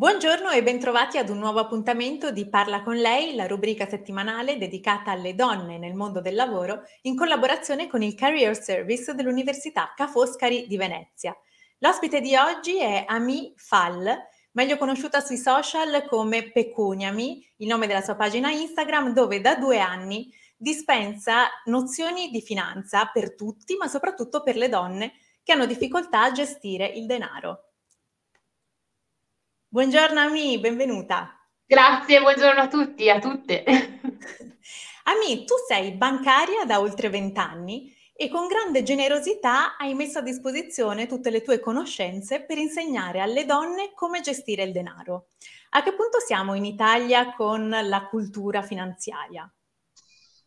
[0.00, 5.10] Buongiorno e bentrovati ad un nuovo appuntamento di Parla con lei, la rubrica settimanale dedicata
[5.10, 10.66] alle donne nel mondo del lavoro in collaborazione con il Career Service dell'Università Ca' Foscari
[10.66, 11.36] di Venezia.
[11.80, 14.10] L'ospite di oggi è Ami Fall,
[14.52, 19.80] meglio conosciuta sui social come Pecuniami, il nome della sua pagina Instagram, dove da due
[19.80, 25.12] anni dispensa nozioni di finanza per tutti, ma soprattutto per le donne
[25.42, 27.69] che hanno difficoltà a gestire il denaro.
[29.72, 31.32] Buongiorno Ami, benvenuta.
[31.64, 33.62] Grazie, buongiorno a tutti, a tutte.
[35.04, 41.06] Ami, tu sei bancaria da oltre vent'anni e con grande generosità hai messo a disposizione
[41.06, 45.28] tutte le tue conoscenze per insegnare alle donne come gestire il denaro.
[45.70, 49.48] A che punto siamo in Italia con la cultura finanziaria?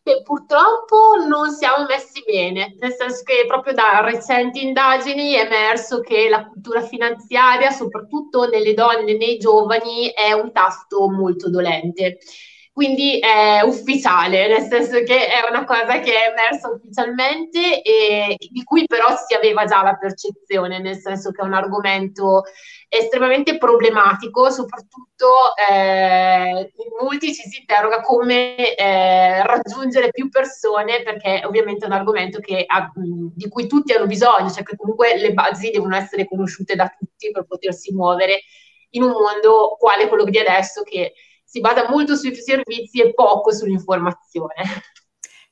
[0.06, 6.00] Beh, purtroppo non siamo messi bene, nel senso che proprio da recenti indagini è emerso
[6.00, 12.18] che la cultura finanziaria, soprattutto nelle donne e nei giovani, è un tasto molto dolente
[12.74, 18.64] quindi è ufficiale, nel senso che è una cosa che è emersa ufficialmente e di
[18.64, 22.42] cui però si aveva già la percezione, nel senso che è un argomento
[22.88, 31.42] estremamente problematico, soprattutto eh, in molti ci si interroga come eh, raggiungere più persone, perché
[31.44, 35.70] ovviamente è un argomento ha, di cui tutti hanno bisogno, cioè che comunque le basi
[35.70, 38.42] devono essere conosciute da tutti per potersi muovere
[38.90, 41.12] in un mondo quale quello di adesso che
[41.54, 44.54] si basa molto sui servizi e poco sull'informazione.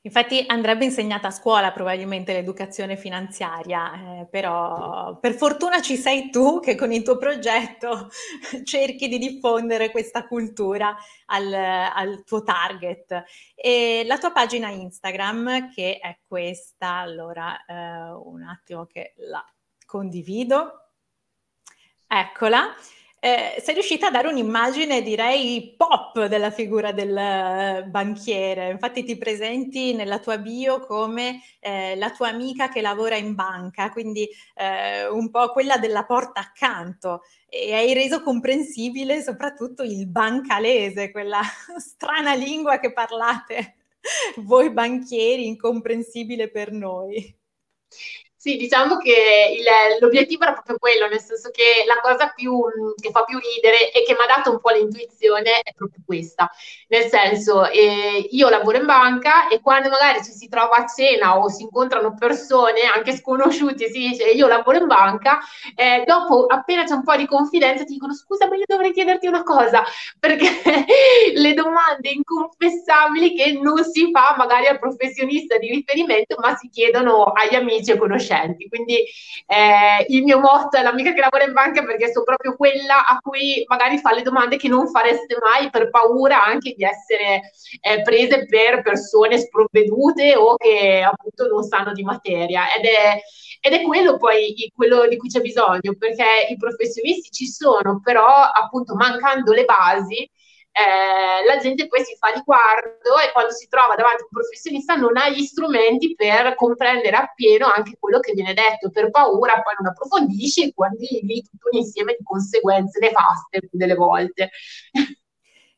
[0.01, 6.59] Infatti andrebbe insegnata a scuola probabilmente l'educazione finanziaria, eh, però per fortuna ci sei tu
[6.59, 8.09] che con il tuo progetto
[8.65, 10.93] cerchi di diffondere questa cultura
[11.27, 13.23] al, al tuo target.
[13.55, 19.41] E la tua pagina Instagram, che è questa, allora eh, un attimo che la
[19.85, 20.89] condivido,
[22.05, 22.75] eccola
[23.23, 28.69] eh, sei riuscita a dare un'immagine, direi, pop della figura del eh, banchiere.
[28.69, 33.91] Infatti ti presenti nella tua bio come eh, la tua amica che lavora in banca,
[33.91, 37.21] quindi eh, un po' quella della porta accanto.
[37.47, 41.39] E hai reso comprensibile soprattutto il bancalese, quella
[41.79, 43.75] strana lingua che parlate
[44.39, 47.33] voi banchieri, incomprensibile per noi.
[48.43, 49.63] Sì, diciamo che il,
[50.01, 52.59] l'obiettivo era proprio quello, nel senso che la cosa più,
[53.01, 56.51] che fa più ridere e che mi ha dato un po' l'intuizione è proprio questa.
[56.89, 61.39] Nel senso, eh, io lavoro in banca e quando magari ci si trova a cena
[61.39, 65.39] o si incontrano persone anche sconosciute, si dice io lavoro in banca,
[65.73, 69.25] eh, dopo appena c'è un po' di confidenza ti dicono scusa ma io dovrei chiederti
[69.25, 69.85] una cosa,
[70.19, 70.49] perché
[71.33, 77.23] le domande inconfessabili che non si fa magari al professionista di riferimento ma si chiedono
[77.23, 78.67] agli amici e conoscenti conoscenti.
[78.67, 83.05] Quindi eh, il mio motto è l'amica che lavora in banca perché sono proprio quella
[83.05, 87.51] a cui magari fa le domande che non fareste mai per paura anche di essere
[87.81, 92.63] eh, prese per persone sprovvedute o che appunto non sanno di materia.
[92.75, 93.21] Ed è,
[93.61, 98.27] ed è quello poi quello di cui c'è bisogno, perché i professionisti ci sono, però
[98.27, 100.29] appunto mancando le basi
[100.75, 104.95] eh, la gente poi si fa riguardo e quando si trova davanti a un professionista
[104.95, 109.75] non ha gli strumenti per comprendere appieno anche quello che viene detto, per paura poi
[109.77, 114.49] non approfondisce e quindi lì tutto un insieme di conseguenze nefaste delle volte.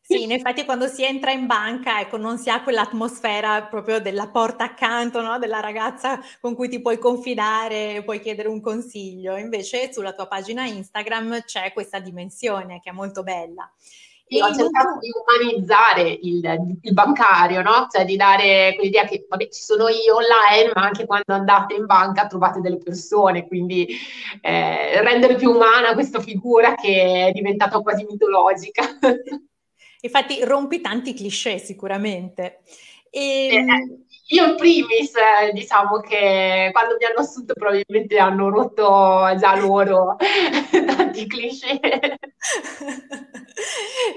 [0.07, 4.29] Sì, in effetti quando si entra in banca, ecco, non si ha quell'atmosfera proprio della
[4.29, 5.39] porta accanto, no?
[5.39, 9.35] della ragazza con cui ti puoi confidare, puoi chiedere un consiglio.
[9.35, 13.67] Invece sulla tua pagina Instagram c'è questa dimensione che è molto bella.
[14.29, 17.87] Io ho cercato di umanizzare il, il, bancario, no?
[17.91, 21.85] Cioè di dare quell'idea che, vabbè, ci sono io online, ma anche quando andate in
[21.85, 23.87] banca trovate delle persone, quindi
[24.41, 28.83] eh, rendere più umana questa figura che è diventata quasi mitologica.
[30.01, 32.61] Infatti rompi tanti cliché sicuramente.
[33.11, 39.35] E, eh, io in primis, eh, diciamo che quando mi hanno assunto probabilmente hanno rotto
[39.37, 40.15] già loro
[40.97, 41.79] tanti cliché.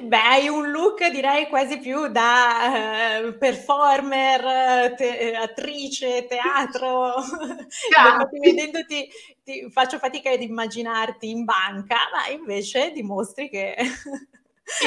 [0.02, 7.14] Beh, hai un look direi quasi più da uh, performer, te- attrice, teatro.
[8.40, 9.08] Vedendoti
[9.44, 13.76] ti faccio fatica ad immaginarti in banca, ma invece dimostri che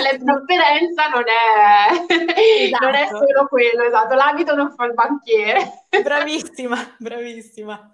[0.01, 2.85] la trasparenza non è, esatto.
[2.85, 5.85] non è solo quello, esatto, l'abito non fa il banchiere.
[6.01, 7.91] Bravissima, bravissima.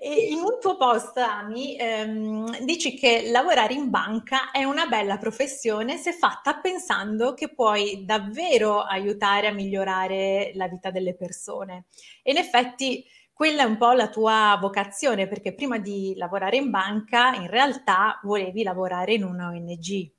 [0.00, 5.18] E in un tuo post, Ami, ehm, dici che lavorare in banca è una bella
[5.18, 11.86] professione se fatta pensando che puoi davvero aiutare a migliorare la vita delle persone.
[12.22, 16.70] E in effetti quella è un po' la tua vocazione, perché prima di lavorare in
[16.70, 20.14] banca in realtà volevi lavorare in una ONG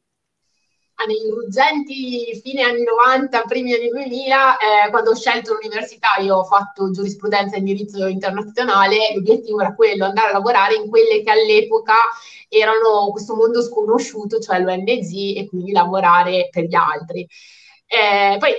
[1.05, 6.43] nei ruggenti fine anni 90, primi anni 2000, eh, quando ho scelto l'università, io ho
[6.43, 11.93] fatto giurisprudenza e indirizzo internazionale, l'obiettivo era quello, andare a lavorare in quelle che all'epoca
[12.49, 17.27] erano questo mondo sconosciuto, cioè l'ONG, e quindi lavorare per gli altri.
[17.85, 18.51] Eh, poi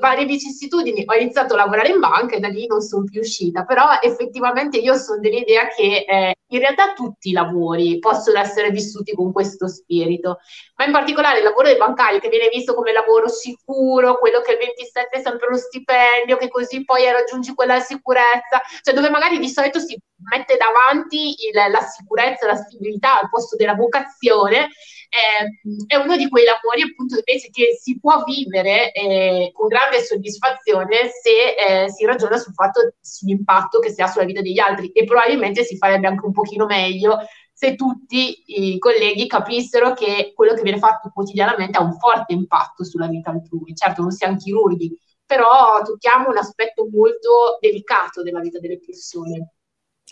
[0.00, 3.64] varie vicissitudini, ho iniziato a lavorare in banca e da lì non sono più uscita,
[3.64, 9.14] però effettivamente io sono dell'idea che eh, in realtà tutti i lavori possono essere vissuti
[9.14, 10.38] con questo spirito,
[10.76, 14.52] ma in particolare il lavoro del bancario che viene visto come lavoro sicuro, quello che
[14.52, 19.38] il 27 è sempre lo stipendio, che così poi raggiungi quella sicurezza, cioè dove magari
[19.38, 19.96] di solito si
[20.30, 24.68] mette davanti il, la sicurezza, la stabilità al posto della vocazione,
[25.10, 30.02] eh, è uno di quei lavori appunto invece che si può vivere eh, con grande
[30.02, 34.90] soddisfazione se eh, si ragiona sul fatto, sull'impatto che si ha sulla vita degli altri
[34.92, 37.18] e probabilmente si farebbe anche un pochino meglio
[37.52, 42.84] se tutti i colleghi capissero che quello che viene fatto quotidianamente ha un forte impatto
[42.84, 43.74] sulla vita altrui.
[43.74, 49.56] Certo, non siamo chirurghi, però tocchiamo un aspetto molto delicato della vita delle persone.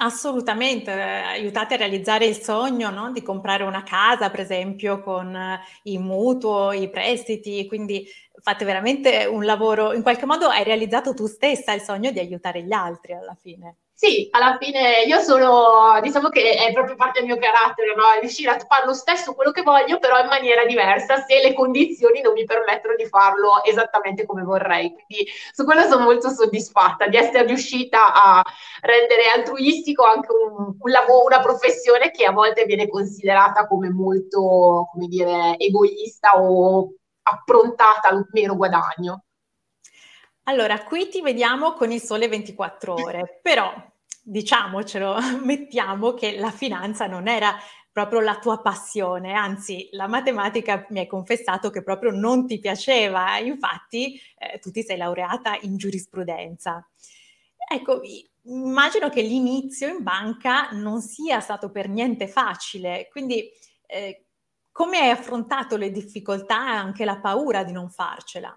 [0.00, 3.10] Assolutamente, aiutate a realizzare il sogno, no?
[3.10, 8.06] Di comprare una casa, per esempio, con eh, il mutuo, i prestiti, quindi
[8.40, 12.62] fate veramente un lavoro, in qualche modo hai realizzato tu stessa il sogno di aiutare
[12.62, 13.76] gli altri alla fine.
[14.00, 18.04] Sì, alla fine io sono, diciamo che è proprio parte del mio carattere, no?
[18.20, 22.20] riuscire a fare lo stesso quello che voglio, però in maniera diversa, se le condizioni
[22.20, 24.92] non mi permettono di farlo esattamente come vorrei.
[24.92, 28.40] Quindi su quello sono molto soddisfatta di essere riuscita a
[28.82, 34.90] rendere altruistico anche un, un lavoro, una professione che a volte viene considerata come molto,
[34.92, 36.92] come dire, egoista o
[37.22, 39.24] approntata al mero guadagno.
[40.44, 43.70] Allora, qui ti vediamo con il sole 24 ore, però
[44.28, 47.56] diciamocelo, mettiamo che la finanza non era
[47.90, 53.38] proprio la tua passione, anzi la matematica mi hai confessato che proprio non ti piaceva,
[53.38, 56.86] infatti eh, tu ti sei laureata in giurisprudenza.
[57.70, 58.00] Ecco,
[58.44, 63.50] immagino che l'inizio in banca non sia stato per niente facile, quindi
[63.86, 64.26] eh,
[64.70, 68.54] come hai affrontato le difficoltà e anche la paura di non farcela?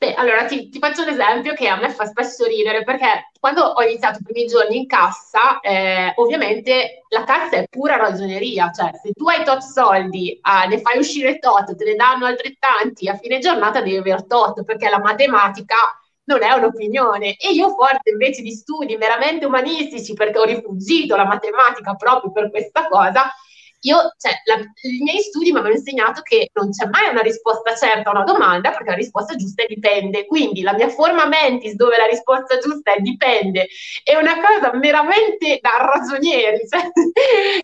[0.00, 3.60] Beh, allora ti, ti, faccio un esempio che a me fa spesso ridere perché quando
[3.64, 8.92] ho iniziato i primi giorni in cassa, eh, ovviamente la cassa è pura ragioneria, cioè
[8.94, 13.16] se tu hai tot soldi, ah, ne fai uscire tot, te ne danno altrettanti, a
[13.18, 15.76] fine giornata devi aver tot perché la matematica
[16.24, 17.36] non è un'opinione.
[17.36, 22.48] E io forte invece di studi meramente umanistici perché ho rifugito la matematica proprio per
[22.50, 23.30] questa cosa,
[23.82, 27.74] io, cioè, la, i miei studi mi hanno insegnato che non c'è mai una risposta
[27.74, 30.26] certa a una domanda perché la risposta giusta è dipende.
[30.26, 33.68] Quindi la mia forma mentis dove la risposta giusta è dipende
[34.04, 36.82] è una cosa meramente da ragionieri, cioè,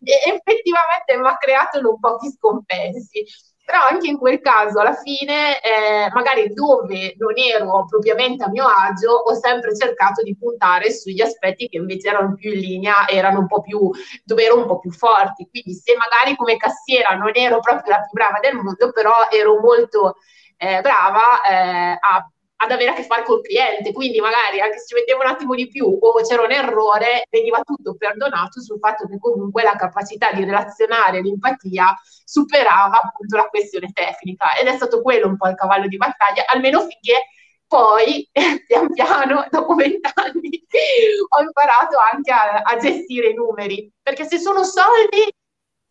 [0.00, 3.24] effettivamente mi ha creato non pochi scompensi
[3.66, 8.64] però anche in quel caso alla fine eh, magari dove non ero propriamente a mio
[8.64, 13.40] agio ho sempre cercato di puntare sugli aspetti che invece erano più in linea erano
[13.40, 13.90] un po' più
[14.22, 15.48] dove ero un po' più forti.
[15.50, 19.58] Quindi se magari come cassiera non ero proprio la più brava del mondo però ero
[19.58, 20.14] molto
[20.58, 24.86] eh, brava eh, a ad avere a che fare col cliente, quindi magari anche se
[24.86, 29.06] ci metteva un attimo di più o c'era un errore, veniva tutto perdonato sul fatto
[29.06, 31.94] che comunque la capacità di relazionare, l'empatia
[32.24, 34.54] superava appunto la questione tecnica.
[34.54, 37.28] Ed è stato quello un po' il cavallo di battaglia, almeno finché
[37.66, 38.28] poi
[38.66, 40.64] pian piano, dopo vent'anni,
[41.28, 45.30] ho imparato anche a, a gestire i numeri, perché se sono soldi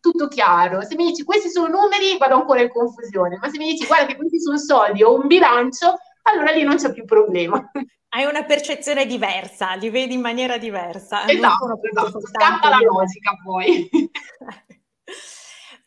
[0.00, 0.82] tutto chiaro.
[0.82, 4.06] Se mi dici questi sono numeri, vado ancora in confusione, ma se mi dici guarda
[4.06, 5.94] che questi sono soldi o un bilancio,
[6.30, 7.70] allora lì non c'è più problema.
[8.08, 11.28] Hai una percezione diversa, li vedi in maniera diversa.
[11.28, 12.20] Esatto, esatto.
[12.20, 13.88] scatta la logica poi.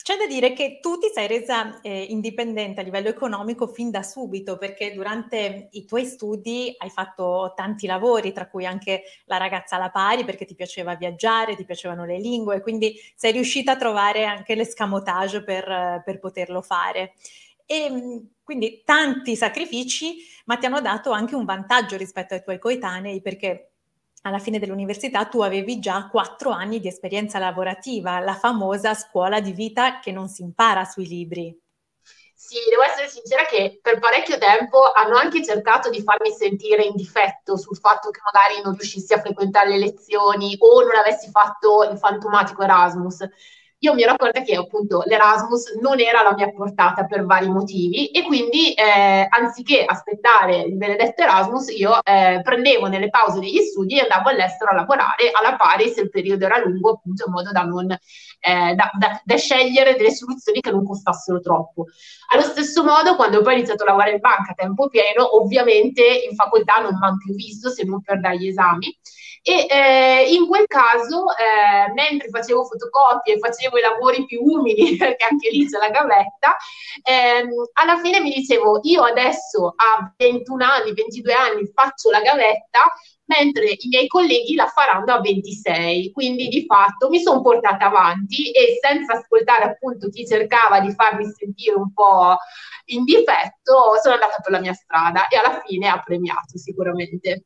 [0.09, 4.01] C'è da dire che tu ti sei resa eh, indipendente a livello economico fin da
[4.01, 9.75] subito, perché durante i tuoi studi hai fatto tanti lavori, tra cui anche la ragazza
[9.75, 14.25] alla pari, perché ti piaceva viaggiare, ti piacevano le lingue, quindi sei riuscita a trovare
[14.25, 17.13] anche l'escamotage per, per poterlo fare.
[17.71, 23.21] E quindi tanti sacrifici, ma ti hanno dato anche un vantaggio rispetto ai tuoi coetanei
[23.21, 23.73] perché
[24.23, 29.51] alla fine dell'università tu avevi già quattro anni di esperienza lavorativa, la famosa scuola di
[29.53, 31.55] vita che non si impara sui libri.
[32.33, 36.95] sì, devo essere sincera che per parecchio tempo hanno anche cercato di farmi sentire in
[36.95, 41.83] difetto sul fatto che magari non riuscissi a frequentare le lezioni o non avessi fatto
[41.83, 43.27] il fantomatico Erasmus
[43.81, 48.07] io mi ero accorta che appunto l'Erasmus non era la mia portata per vari motivi
[48.07, 53.97] e quindi eh, anziché aspettare il benedetto Erasmus io eh, prendevo nelle pause degli studi
[53.97, 55.31] e andavo all'estero a lavorare.
[55.31, 57.97] Alla pari se il periodo era lungo appunto in modo da, non,
[58.39, 61.85] eh, da, da, da scegliere delle soluzioni che non costassero troppo.
[62.33, 66.03] Allo stesso modo quando poi ho iniziato a lavorare in banca a tempo pieno ovviamente
[66.03, 68.97] in facoltà non mi hanno più visto se non per dare gli esami
[69.41, 75.25] e eh, in quel caso, eh, mentre facevo fotocopie facevo i lavori più umili, perché
[75.25, 76.55] anche lì c'è la gavetta,
[77.03, 82.79] ehm, alla fine mi dicevo, io adesso a 21 anni, 22 anni faccio la gavetta,
[83.29, 86.11] mentre i miei colleghi la faranno a 26.
[86.11, 91.25] Quindi di fatto mi sono portata avanti e senza ascoltare appunto chi cercava di farmi
[91.31, 92.35] sentire un po'
[92.85, 97.43] in difetto, sono andata per la mia strada e alla fine ha premiato sicuramente.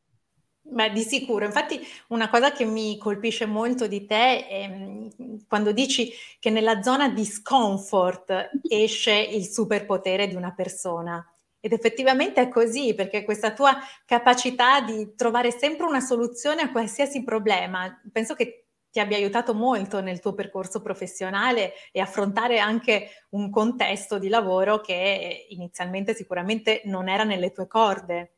[0.66, 1.44] Beh, di sicuro.
[1.44, 5.08] Infatti, una cosa che mi colpisce molto di te è mm,
[5.46, 6.10] quando dici
[6.40, 11.22] che nella zona di scomfort esce il superpotere di una persona.
[11.64, 17.24] Ed effettivamente è così, perché questa tua capacità di trovare sempre una soluzione a qualsiasi
[17.24, 23.48] problema, penso che ti abbia aiutato molto nel tuo percorso professionale e affrontare anche un
[23.48, 28.34] contesto di lavoro che inizialmente sicuramente non era nelle tue corde.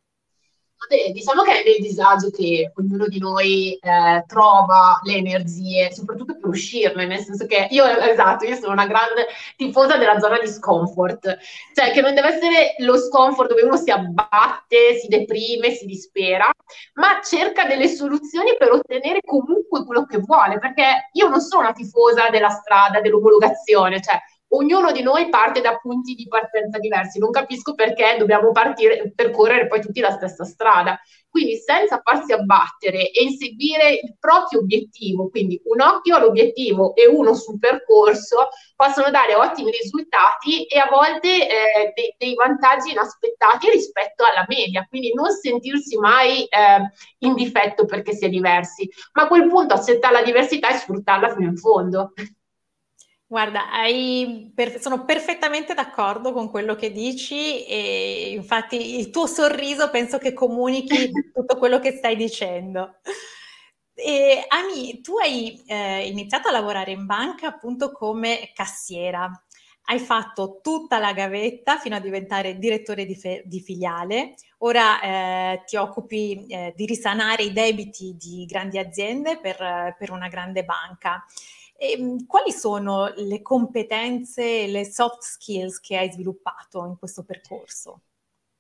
[0.89, 6.39] Beh, diciamo che è nel disagio che ognuno di noi eh, trova le energie, soprattutto
[6.39, 10.47] per uscirne, nel senso che io, esatto, io sono una grande tifosa della zona di
[10.47, 11.39] scomfort,
[11.75, 16.49] cioè che non deve essere lo scomfort dove uno si abbatte, si deprime, si dispera,
[16.95, 21.73] ma cerca delle soluzioni per ottenere comunque quello che vuole, perché io non sono una
[21.73, 27.19] tifosa della strada, dell'omologazione, cioè ognuno di noi parte da punti di partenza diversi.
[27.19, 30.99] Non capisco perché dobbiamo partire, percorrere poi tutti la stessa strada.
[31.29, 37.35] Quindi senza farsi abbattere e inseguire il proprio obiettivo, quindi un occhio all'obiettivo e uno
[37.35, 44.25] sul percorso, possono dare ottimi risultati e a volte eh, dei, dei, vantaggi inaspettati rispetto
[44.25, 44.87] alla media.
[44.89, 49.75] Quindi non sentirsi mai eh, in difetto perché si è diversi, ma a quel punto
[49.75, 52.13] accettare la diversità e sfruttarla fino in fondo.
[53.29, 53.65] Guarda,
[54.55, 60.33] per- sono perfettamente d'accordo con quello che dici e infatti il tuo sorriso penso che
[60.33, 63.01] comunichi tutto quello che stai dicendo.
[63.95, 69.29] E, Ami, tu hai eh, iniziato a lavorare in banca appunto come cassiera.
[69.89, 74.35] Hai fatto tutta la gavetta fino a diventare direttore di, fe- di filiale.
[74.59, 75.01] Ora
[75.53, 80.65] eh, ti occupi eh, di risanare i debiti di grandi aziende per, per una grande
[80.65, 81.25] banca.
[81.79, 88.01] E, ehm, quali sono le competenze, le soft skills che hai sviluppato in questo percorso?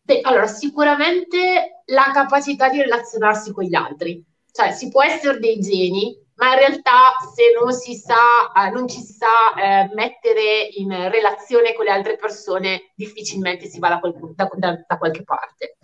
[0.02, 5.58] Beh, allora, sicuramente la capacità di relazionarsi con gli altri, cioè si può essere dei
[5.58, 11.10] geni, ma in realtà se non si sa, eh, non ci sa eh, mettere in
[11.10, 15.76] relazione con le altre persone, difficilmente si va da, quel, da, da, da qualche parte.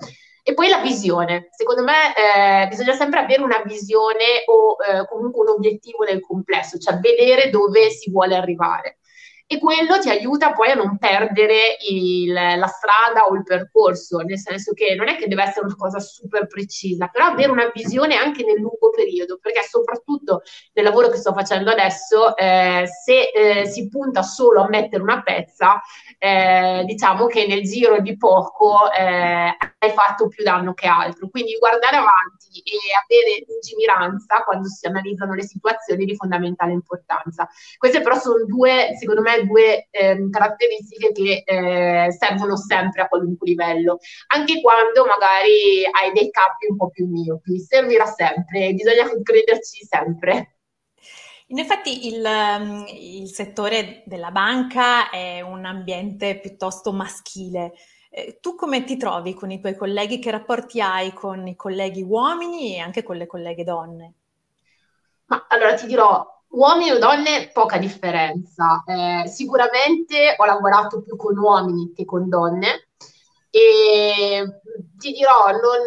[0.45, 1.49] E poi la visione.
[1.51, 6.79] Secondo me eh, bisogna sempre avere una visione o eh, comunque un obiettivo nel complesso,
[6.79, 8.99] cioè vedere dove si vuole arrivare
[9.47, 14.39] e quello ti aiuta poi a non perdere il, la strada o il percorso, nel
[14.39, 18.17] senso che non è che deve essere una cosa super precisa, però avere una visione
[18.17, 23.67] anche nel lungo periodo, perché soprattutto nel lavoro che sto facendo adesso, eh, se eh,
[23.67, 25.81] si punta solo a mettere una pezza,
[26.19, 31.29] eh, diciamo che nel giro di poco eh, hai fatto più danno che altro.
[31.29, 37.49] Quindi guardare avanti e avere lungimiranza quando si analizzano le situazioni di fondamentale importanza.
[37.79, 43.49] Queste però sono due, secondo me, due eh, caratteristiche che eh, servono sempre a qualunque
[43.49, 49.85] livello, anche quando magari hai dei capi un po' più miopi, servirà sempre, bisogna crederci
[49.85, 50.57] sempre.
[51.53, 57.73] In effetti il, mm, il, settore della banca è un ambiente piuttosto maschile.
[58.15, 60.19] Eh, tu come ti trovi con i tuoi colleghi?
[60.19, 64.15] Che rapporti hai con i colleghi uomini e anche con le colleghe donne?
[65.27, 68.83] Ma allora ti dirò, Uomini o donne, poca differenza.
[68.87, 72.89] Eh, sicuramente ho lavorato più con uomini che con donne
[73.49, 74.61] e
[74.99, 75.81] ti dirò, non,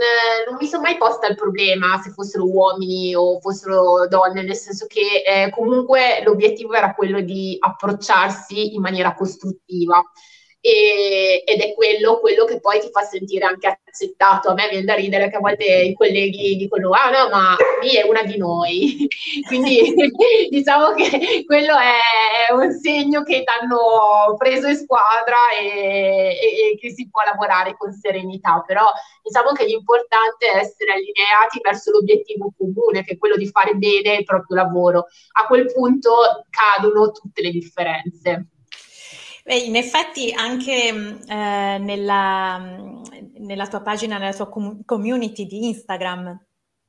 [0.48, 4.88] non mi sono mai posta il problema se fossero uomini o fossero donne, nel senso
[4.88, 10.04] che eh, comunque l'obiettivo era quello di approcciarsi in maniera costruttiva
[10.66, 14.50] e, ed è quello, quello che poi ti fa sentire anche accettato.
[14.50, 17.92] A me viene da ridere che a volte i colleghi dicono ah no ma mi
[17.92, 19.08] è una di noi,
[19.48, 19.94] quindi
[20.50, 26.78] diciamo che quello è un segno che ti hanno preso in squadra e, e, e
[26.80, 28.86] che si può lavorare con serenità, però
[29.22, 34.16] diciamo che l'importante è essere allineati verso l'obiettivo comune, che è quello di fare bene
[34.16, 35.06] il proprio lavoro.
[35.34, 38.48] A quel punto cadono tutte le differenze.
[39.48, 40.88] Beh, in effetti anche
[41.28, 42.58] eh, nella,
[43.38, 46.36] nella, tua pagina, nella tua com- community di Instagram,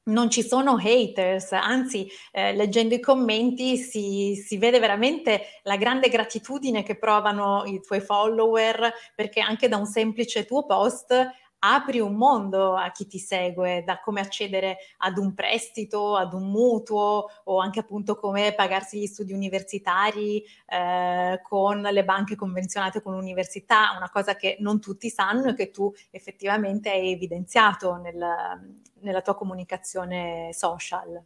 [0.05, 6.09] non ci sono haters, anzi eh, leggendo i commenti si, si, vede veramente la grande
[6.09, 11.13] gratitudine che provano i tuoi follower perché anche da un semplice tuo post
[11.61, 16.51] apri un mondo a chi ti segue, da come accedere ad un prestito, ad un
[16.51, 23.15] mutuo o anche appunto come pagarsi gli studi universitari eh, con le banche convenzionate con
[23.15, 29.23] l'università, una cosa che non tutti sanno e che tu effettivamente hai evidenziato nel, nella
[29.23, 31.23] tua comunicazione social.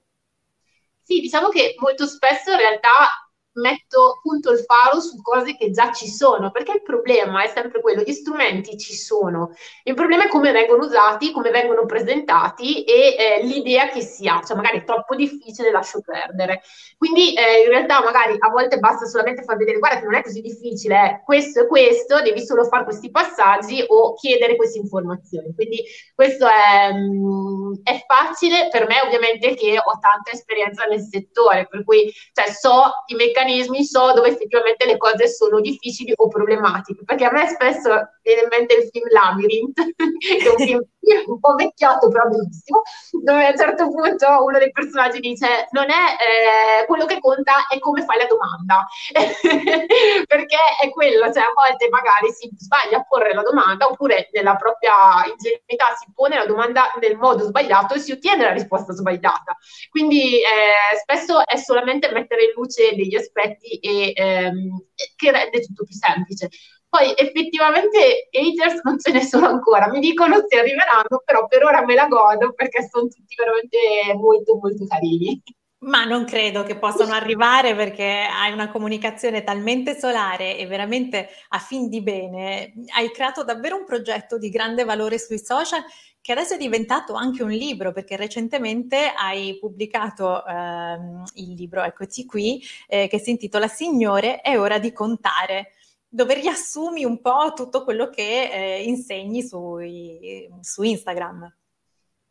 [1.02, 5.90] Sì, diciamo che molto spesso in realtà metto appunto il faro su cose che già
[5.92, 9.52] ci sono, perché il problema è sempre quello, gli strumenti ci sono,
[9.83, 14.40] il problema è come vengono usati, come vengono presentati e eh, l'idea che si ha,
[14.47, 16.62] cioè magari è troppo difficile, lascio perdere.
[16.97, 20.23] Quindi eh, in realtà magari a volte basta solamente far vedere, guarda che non è
[20.23, 25.52] così difficile, eh, questo e questo, devi solo fare questi passaggi o chiedere queste informazioni.
[25.54, 25.83] Quindi
[26.14, 31.66] questo è, mh, mm, è facile per me ovviamente che ho tanta esperienza nel settore,
[31.69, 36.28] per cui cioè, so i meccanismi meccanismi so dove effettivamente le cose sono difficili o
[36.28, 37.90] problematiche, perché a me spesso
[38.23, 39.80] viene in mente il film Labyrinth,
[40.20, 40.80] che è un film
[41.26, 42.82] un po' vecchiotto però bellissimo,
[43.23, 47.66] dove a un certo punto uno dei personaggi dice non è eh, quello che conta
[47.68, 48.87] è come fai la domanda,
[50.26, 54.56] perché è quello, cioè a volte magari si sbaglia a porre la domanda oppure nella
[54.56, 59.56] propria ingenuità si pone la domanda nel modo sbagliato e si ottiene la risposta sbagliata.
[59.88, 64.84] Quindi eh, spesso è solamente mettere in luce degli aspetti e, ehm,
[65.16, 66.49] che rende tutto più semplice.
[66.88, 71.84] Poi effettivamente haters non ce ne sono ancora, mi dicono se arriveranno, però per ora
[71.84, 73.78] me la godo perché sono tutti veramente
[74.16, 75.40] molto molto carini.
[75.82, 81.58] Ma non credo che possano arrivare perché hai una comunicazione talmente solare e veramente a
[81.58, 82.75] fin di bene.
[82.95, 85.82] Hai creato davvero un progetto di grande valore sui social
[86.21, 92.26] che adesso è diventato anche un libro perché recentemente hai pubblicato ehm, il libro, eccoti
[92.26, 95.73] qui, eh, che si intitola Signore, è ora di contare
[96.13, 101.54] dove riassumi un po' tutto quello che eh, insegni sui, su Instagram.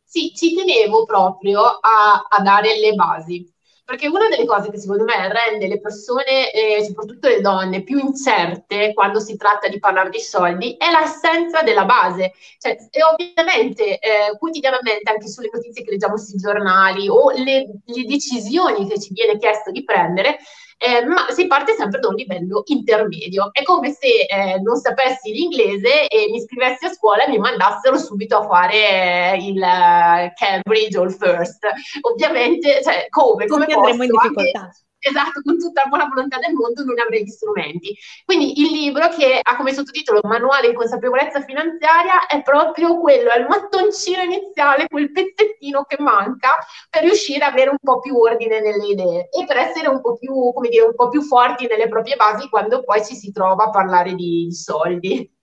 [0.04, 3.50] Sì, ci tenevo proprio a, a, dare le basi,
[3.90, 7.98] perché una delle cose che secondo me rende le persone, eh, soprattutto le donne, più
[7.98, 12.32] incerte quando si tratta di parlare di soldi è l'assenza della base.
[12.56, 18.04] Cioè, e ovviamente eh, quotidianamente anche sulle notizie che leggiamo sui giornali o le, le
[18.04, 20.38] decisioni che ci viene chiesto di prendere,
[20.82, 23.50] eh, ma si parte sempre da un livello intermedio.
[23.52, 27.98] È come se eh, non sapessi l'inglese e mi iscrivessi a scuola e mi mandassero
[27.98, 31.66] subito a fare eh, il uh, Cambridge o il First.
[32.00, 33.46] Ovviamente, cioè, come?
[33.46, 33.90] Come posso?
[33.90, 34.60] in difficoltà.
[34.60, 37.96] Anche, esatto, con tutta la buona volontà del mondo non avrei gli strumenti.
[38.24, 43.38] Quindi il libro che ha come sottotitolo Manuale di consapevolezza finanziaria è proprio quello, è
[43.38, 46.50] il mattoncino iniziale, quel pezzettino che manca
[46.88, 50.16] per riuscire ad avere un po' più ordine nelle idee e per essere un po'
[50.16, 53.64] più, come dire, un po' più forti nelle proprie basi quando poi ci si trova
[53.64, 55.38] a parlare di soldi.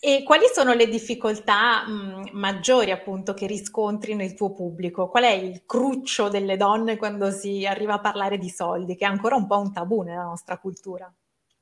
[0.00, 5.08] E quali sono le difficoltà mh, maggiori appunto che riscontri nel tuo pubblico?
[5.08, 9.08] Qual è il cruccio delle donne quando si arriva a parlare di soldi, che è
[9.08, 11.12] ancora un po' un tabù nella nostra cultura?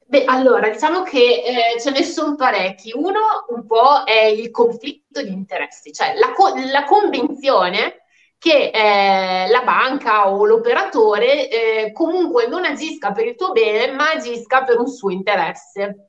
[0.08, 1.42] Beh, allora, diciamo che
[1.74, 2.92] eh, ce ne sono parecchi.
[2.94, 8.02] Uno un po' è il conflitto di interessi, cioè la, co- la convinzione
[8.38, 11.48] che eh, la banca o l'operatore
[11.88, 16.05] eh, comunque non agisca per il tuo bene, ma agisca per un suo interesse.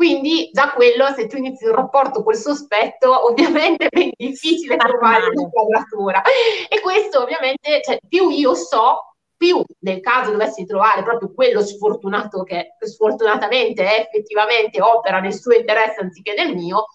[0.00, 5.26] Quindi già quello, se tu inizi un rapporto col sospetto, ovviamente è ben difficile trovare
[5.30, 6.22] una quadratura.
[6.70, 12.44] E questo ovviamente, cioè, più io so, più nel caso dovessi trovare proprio quello sfortunato
[12.44, 16.86] che sfortunatamente effettivamente opera nel suo interesse anziché nel mio,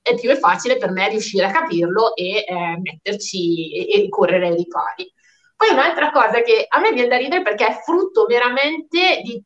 [0.00, 4.46] è più è facile per me riuscire a capirlo e eh, metterci e, e correre
[4.50, 5.12] ai ripari.
[5.56, 9.42] Poi un'altra cosa che a me viene da ridere perché è frutto veramente di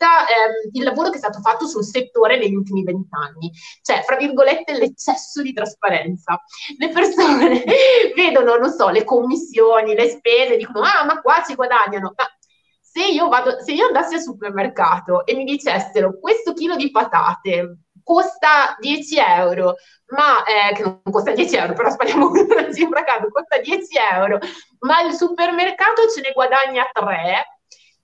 [0.00, 4.16] tutto ehm, il lavoro che è stato fatto sul settore negli ultimi vent'anni, cioè, fra
[4.16, 6.40] virgolette, l'eccesso di trasparenza.
[6.78, 7.62] Le persone
[8.16, 12.24] vedono, non so, le commissioni, le spese, dicono, ah, ma qua ci guadagnano, ma
[12.80, 17.78] se io, vado, se io andassi al supermercato e mi dicessero questo chilo di patate
[18.02, 19.76] costa 10 euro,
[20.16, 23.86] ma eh, che non costa 10 euro, però spariamo una cifra a caso, costa 10
[24.12, 24.38] euro,
[24.80, 27.59] ma il supermercato ce ne guadagna 3,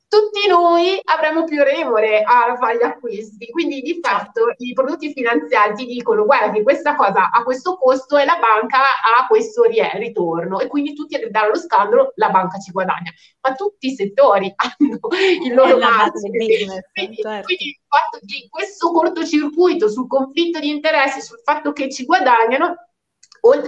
[0.08, 3.50] tutti noi avremo più remore a fare gli acquisti.
[3.50, 8.16] Quindi di fatto i prodotti finanziari ti dicono guarda che questa cosa ha questo costo
[8.16, 13.12] e la banca ha questo ritorno e quindi tutti dallo scandalo la banca ci guadagna.
[13.40, 14.98] Ma tutti i settori hanno
[15.44, 16.88] il loro margine.
[16.92, 17.44] Quindi, certo.
[17.44, 22.74] quindi il fatto di questo cortocircuito sul conflitto di interessi, sul fatto che ci guadagnano,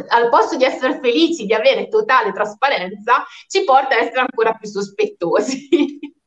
[0.09, 4.69] al posto di essere felici di avere totale trasparenza, ci porta a essere ancora più
[4.69, 5.99] sospettosi.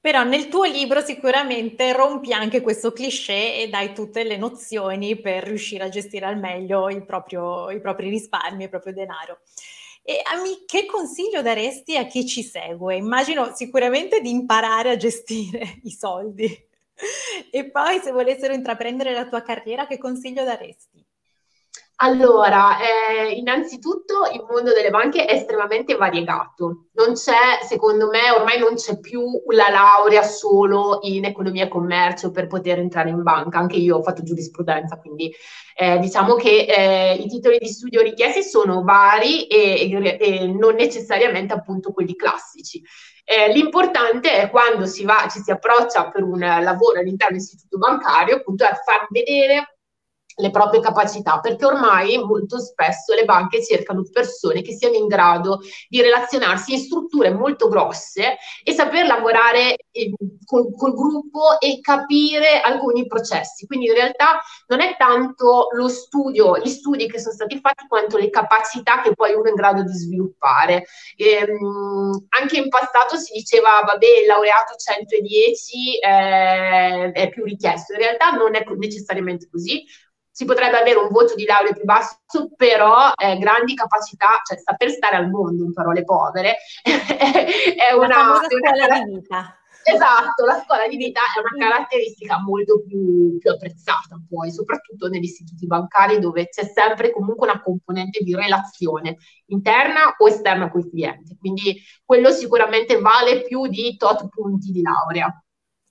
[0.00, 5.44] Però nel tuo libro sicuramente rompi anche questo cliché e dai tutte le nozioni per
[5.44, 9.40] riuscire a gestire al meglio proprio, i propri risparmi, il proprio denaro.
[10.02, 12.96] E Ami, che consiglio daresti a chi ci segue?
[12.96, 16.66] Immagino sicuramente di imparare a gestire i soldi.
[17.50, 21.04] E poi se volessero intraprendere la tua carriera, che consiglio daresti?
[22.00, 26.86] Allora, eh, innanzitutto il mondo delle banche è estremamente variegato.
[26.92, 32.30] Non c'è, secondo me, ormai non c'è più la laurea solo in economia e commercio
[32.30, 33.58] per poter entrare in banca.
[33.58, 35.34] Anche io ho fatto giurisprudenza, quindi
[35.74, 40.76] eh, diciamo che eh, i titoli di studio richiesti sono vari e, e, e non
[40.76, 42.80] necessariamente appunto quelli classici.
[43.24, 48.36] Eh, l'importante è quando si va, ci si approccia per un lavoro all'interno dell'istituto bancario,
[48.36, 49.77] appunto, è far vedere
[50.38, 55.60] le proprie capacità, perché ormai molto spesso le banche cercano persone che siano in grado
[55.88, 60.12] di relazionarsi in strutture molto grosse e saper lavorare eh,
[60.44, 63.66] col, col, gruppo e capire alcuni processi.
[63.66, 68.16] Quindi in realtà non è tanto lo studio, gli studi che sono stati fatti, quanto
[68.16, 70.86] le capacità che poi uno è in grado di sviluppare.
[71.16, 77.92] Ehm, anche in passato si diceva, vabbè, il laureato 110 eh, è più richiesto.
[77.92, 79.84] In realtà non è necessariamente così
[80.38, 82.20] si potrebbe avere un voto di laurea più basso,
[82.54, 88.46] però eh, grandi capacità, cioè saper stare al mondo, in parole povere, è una, la
[88.46, 89.58] scuola di vita.
[89.82, 95.24] Esatto, la scuola di vita è una caratteristica molto più, più, apprezzata poi, soprattutto negli
[95.24, 101.36] istituti bancari dove c'è sempre comunque una componente di relazione interna o esterna col cliente.
[101.36, 105.36] Quindi quello sicuramente vale più di tot punti di laurea.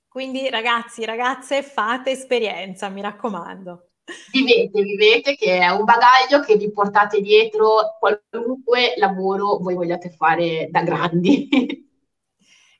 [0.08, 3.87] Quindi ragazzi, ragazze, fate esperienza, mi raccomando.
[4.32, 10.68] Vivete, vivete, che è un bagaglio che vi portate dietro qualunque lavoro voi vogliate fare
[10.72, 11.86] da grandi.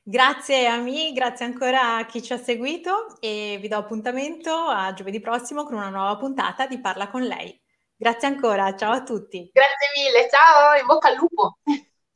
[0.02, 4.94] Grazie a me, grazie ancora a chi ci ha seguito e vi do appuntamento a
[4.94, 7.60] giovedì prossimo con una nuova puntata di Parla con lei.
[7.94, 9.50] Grazie ancora, ciao a tutti.
[9.52, 11.58] Grazie mille, ciao, in bocca al lupo.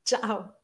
[0.03, 0.62] Ciao.